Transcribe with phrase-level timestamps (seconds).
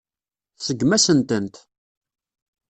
[0.57, 1.55] Tseggem-asen-tent.